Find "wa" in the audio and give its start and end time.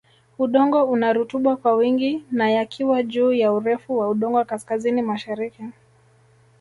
3.97-4.09